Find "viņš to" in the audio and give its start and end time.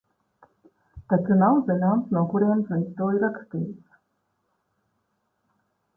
2.73-3.13